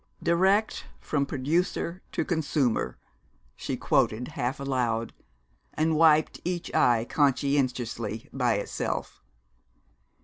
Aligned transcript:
"Direct 0.23 0.85
from 0.99 1.27
producer 1.27 2.01
to 2.13 2.25
consumer!" 2.25 2.97
she 3.55 3.77
quoted 3.77 4.29
half 4.29 4.59
aloud, 4.59 5.13
and 5.75 5.95
wiped 5.95 6.41
each 6.43 6.73
eye 6.73 7.05
conscientiously 7.07 8.27
by 8.33 8.55
itself. 8.55 9.21